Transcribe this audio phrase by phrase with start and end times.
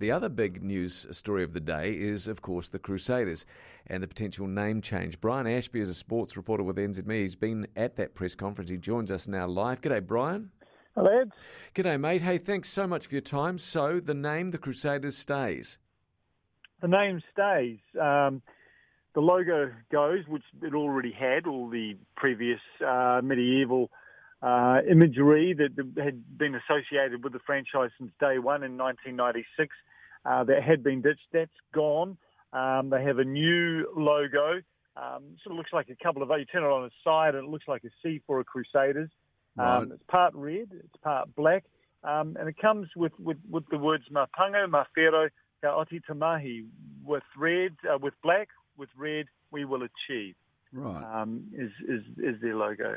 [0.00, 3.46] The other big news story of the day is, of course, the Crusaders
[3.86, 5.20] and the potential name change.
[5.20, 7.20] Brian Ashby is a sports reporter with NZME.
[7.20, 8.70] He's been at that press conference.
[8.70, 9.80] He joins us now live.
[9.80, 10.50] G'day, Brian.
[10.96, 11.30] Hello, lads.
[11.76, 12.22] G'day, mate.
[12.22, 13.56] Hey, thanks so much for your time.
[13.56, 15.78] So, the name, the Crusaders, stays.
[16.82, 17.78] The name stays.
[17.94, 18.42] Um,
[19.14, 23.92] the logo goes, which it already had, all the previous uh, medieval
[24.42, 25.70] uh, imagery that
[26.02, 29.74] had been associated with the franchise since day one in 1996
[30.24, 31.26] uh, that had been ditched.
[31.32, 32.16] That's gone.
[32.52, 34.60] Um, they have a new logo.
[34.96, 37.44] Um, sort of looks like a couple of, you turn it on its side and
[37.44, 39.10] it looks like a C for a Crusaders.
[39.58, 39.88] Um, right.
[39.92, 41.64] It's part red, it's part black,
[42.02, 45.30] um, and it comes with, with, with the words Mapango, Mawhero,
[45.62, 46.66] Ka Oti Tamahi,
[47.04, 50.34] with red, uh, with black, with red, we will achieve.
[50.72, 51.02] Right.
[51.02, 52.96] Um, is, is, is their logo.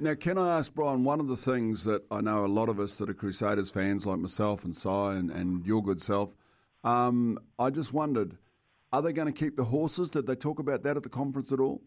[0.00, 2.78] Now, can I ask, Brian, one of the things that I know a lot of
[2.78, 6.36] us that are Crusaders fans, like myself and Si and, and your good self,
[6.84, 8.36] um, I just wondered,
[8.92, 10.10] are they going to keep the horses?
[10.10, 11.82] Did they talk about that at the conference at all?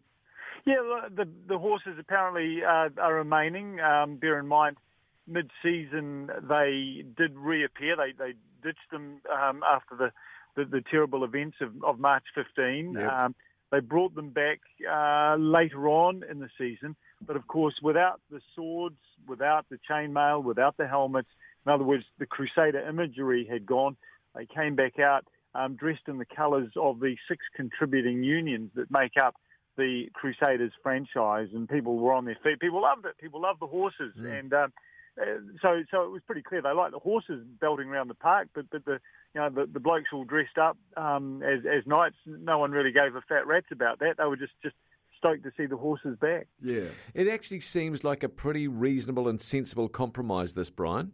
[0.66, 0.76] Yeah,
[1.16, 3.80] the, the horses apparently uh, are remaining.
[3.80, 4.78] Um, bear in mind,
[5.26, 7.96] mid-season they did reappear.
[7.96, 10.12] They, they ditched them um, after the,
[10.56, 12.94] the, the, terrible events of, of March 15.
[12.94, 13.12] Yep.
[13.12, 13.36] Um,
[13.72, 16.96] they brought them back uh, later on in the season.
[17.26, 21.30] But of course, without the swords, without the chainmail, without the helmets,
[21.66, 23.96] in other words, the Crusader imagery had gone.
[24.36, 28.90] They came back out um, dressed in the colours of the six contributing unions that
[28.90, 29.36] make up
[29.78, 32.60] the Crusaders franchise, and people were on their feet.
[32.60, 33.18] People loved it.
[33.20, 34.40] People loved the horses, mm.
[34.40, 34.74] and um,
[35.20, 35.26] uh,
[35.62, 38.66] so so it was pretty clear they liked the horses belting around the park, but
[38.70, 39.00] but the
[39.34, 42.16] you know the, the blokes all dressed up um, as as knights.
[42.26, 44.16] No one really gave a fat rat's about that.
[44.18, 44.76] They were just just
[45.22, 46.48] stoked to see the horses back.
[46.62, 46.90] Yeah.
[47.14, 51.12] It actually seems like a pretty reasonable and sensible compromise, this, Brian.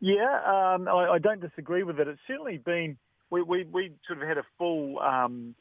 [0.00, 2.06] Yeah, um, I, I, don't disagree with it.
[2.06, 2.98] It's certainly been,
[3.30, 5.54] we, we, we sort of had a full, um,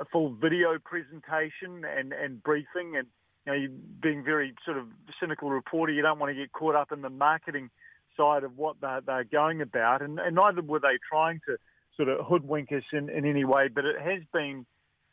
[0.00, 3.08] a full video presentation and, and briefing and,
[3.46, 4.86] you know, being very sort of
[5.18, 7.70] cynical reporter, you don't want to get caught up in the marketing
[8.16, 10.02] side of what they're, they're going about.
[10.02, 11.56] And, and neither were they trying to
[11.96, 14.64] sort of hoodwink us in, in any way, but it has been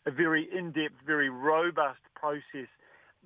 [0.05, 2.69] a very in-depth, very robust process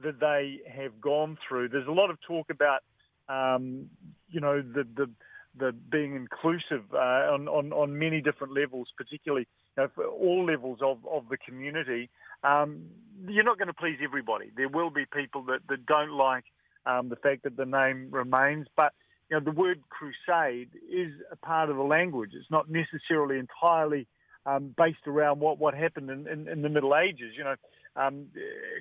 [0.03, 1.69] that they have gone through.
[1.69, 2.81] There's a lot of talk about,
[3.28, 3.90] um,
[4.29, 5.09] you know, the, the
[5.57, 9.47] the being inclusive uh, on, on on many different levels, particularly
[9.78, 12.09] you know, all levels of, of the community.
[12.44, 12.85] Um,
[13.28, 14.51] you're not going to please everybody.
[14.56, 16.46] There will be people that, that don't like
[16.85, 18.94] um, the fact that the name remains, but
[19.29, 22.31] you know, the word crusade is a part of the language.
[22.34, 24.07] It's not necessarily entirely
[24.49, 27.33] um, based around what, what happened in, in, in the Middle Ages.
[27.37, 27.55] You know,
[27.95, 28.27] um,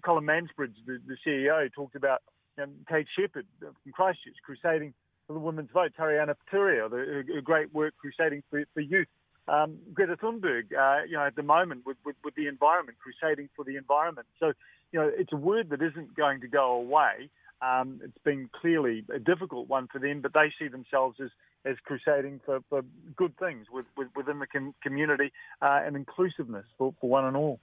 [0.05, 2.23] Colin Mansbridge, the, the CEO, talked about
[2.57, 4.95] you know, Kate Sheppard from Christchurch crusading
[5.27, 9.09] for the women's vote, Tariana Paturia, the, a great work crusading for, for youth.
[9.47, 13.49] Um, Greta Thunberg, uh, you know, at the moment with, with, with, the environment, crusading
[13.57, 14.27] for the environment.
[14.39, 14.53] So,
[14.93, 17.31] you know, it's a word that isn't going to go away.
[17.61, 21.31] Um, it's been clearly a difficult one for them, but they see themselves as,
[21.65, 22.83] as crusading for, for
[23.17, 27.37] good things with, with, within the com- community uh, and inclusiveness for, for one and
[27.37, 27.59] all.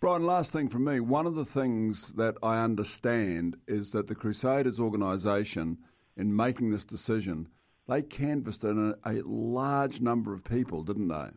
[0.00, 1.00] Brian, last thing from me.
[1.00, 5.78] One of the things that I understand is that the Crusaders organisation,
[6.16, 7.48] in making this decision,
[7.88, 11.30] they canvassed a, a large number of people, didn't they?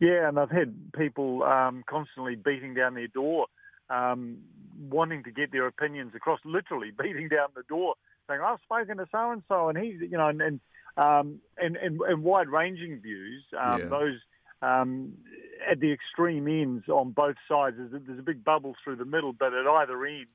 [0.00, 3.46] Yeah, and I've had people um, constantly beating down their door
[3.88, 4.38] um,
[4.78, 7.94] wanting to get their opinions across, literally beating down the door,
[8.28, 10.60] saying, "I've spoken to so and so," and he's, you know, and and
[10.96, 13.42] um, and, and, and wide-ranging views.
[13.58, 13.86] Um, yeah.
[13.86, 14.18] Those
[14.62, 15.14] um,
[15.68, 17.76] at the extreme ends on both sides.
[17.78, 20.26] There's a, there's a big bubble through the middle, but at either end,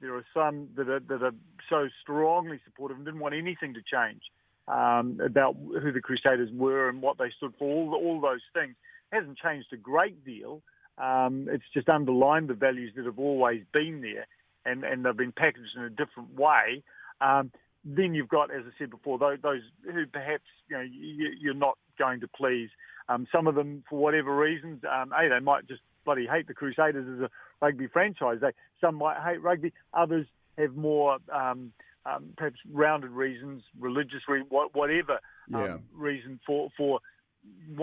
[0.00, 1.34] there are some that are that are
[1.68, 4.22] so strongly supportive and didn't want anything to change
[4.68, 7.64] um, about who the Crusaders were and what they stood for.
[7.64, 8.74] All all those things
[9.12, 10.62] it hasn't changed a great deal.
[11.00, 14.26] Um, it's just underlined the values that have always been there,
[14.64, 16.82] and, and they've been packaged in a different way.
[17.20, 17.50] Um,
[17.84, 21.54] then you've got, as I said before, those, those who perhaps you know you, are
[21.54, 22.68] not going to please.
[23.08, 26.54] Um, some of them, for whatever reasons, um, hey, they might just bloody hate the
[26.54, 27.30] Crusaders as a
[27.60, 28.38] rugby franchise.
[28.40, 30.26] They some might hate rugby, others
[30.58, 31.72] have more um,
[32.04, 35.20] um, perhaps rounded reasons, religious, re- whatever
[35.54, 35.76] um, yeah.
[35.94, 37.00] reason for for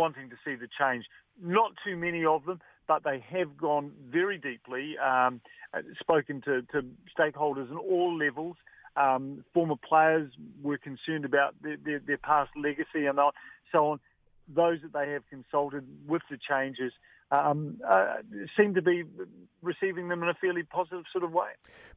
[0.07, 1.06] wanting to see the change.
[1.42, 5.42] Not too many of them but they have gone very deeply, um,
[6.00, 6.86] spoken to, to,
[7.18, 8.56] stakeholders in all levels.
[8.95, 10.31] Um, former players
[10.63, 13.19] were concerned about their, their, their, past legacy and
[13.71, 14.00] so on.
[14.48, 16.94] Those that they have consulted with the changes
[17.30, 18.15] um, uh,
[18.57, 19.04] seem to be
[19.62, 21.50] receiving them in a fairly positive sort of way.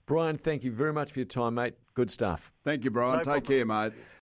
[0.04, 1.74] Brian, thank you very much for your time, mate.
[1.94, 2.50] Good stuff.
[2.64, 3.18] Thank you, Brian.
[3.18, 3.44] No Take problem.
[3.44, 3.92] care, mate.